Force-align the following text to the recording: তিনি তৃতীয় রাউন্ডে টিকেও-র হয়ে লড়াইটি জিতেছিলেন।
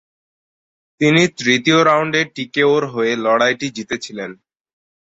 তিনি 1.01 1.21
তৃতীয় 1.37 1.79
রাউন্ডে 1.83 2.21
টিকেও-র 2.35 2.83
হয়ে 2.93 3.13
লড়াইটি 3.17 3.67
জিতেছিলেন। 3.69 4.31